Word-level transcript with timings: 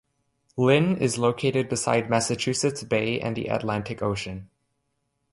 Lynn 0.57 0.97
is 0.97 1.19
located 1.19 1.69
beside 1.69 2.09
Massachusetts 2.09 2.81
Bay 2.83 3.19
and 3.19 3.35
the 3.35 3.49
Atlantic 3.49 4.01
Ocean. 4.01 4.49